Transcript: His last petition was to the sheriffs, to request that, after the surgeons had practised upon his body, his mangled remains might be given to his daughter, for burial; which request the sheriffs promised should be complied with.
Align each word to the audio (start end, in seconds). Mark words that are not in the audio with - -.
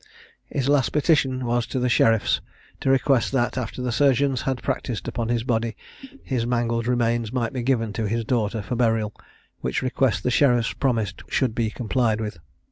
His 0.47 0.67
last 0.67 0.89
petition 0.93 1.45
was 1.45 1.67
to 1.67 1.77
the 1.77 1.87
sheriffs, 1.87 2.41
to 2.79 2.89
request 2.89 3.31
that, 3.33 3.55
after 3.55 3.83
the 3.83 3.91
surgeons 3.91 4.41
had 4.41 4.63
practised 4.63 5.07
upon 5.07 5.29
his 5.29 5.43
body, 5.43 5.77
his 6.23 6.43
mangled 6.47 6.87
remains 6.87 7.31
might 7.31 7.53
be 7.53 7.61
given 7.61 7.93
to 7.93 8.07
his 8.07 8.25
daughter, 8.25 8.63
for 8.63 8.75
burial; 8.75 9.13
which 9.59 9.83
request 9.83 10.23
the 10.23 10.31
sheriffs 10.31 10.73
promised 10.73 11.21
should 11.29 11.53
be 11.53 11.69
complied 11.69 12.19
with. 12.19 12.39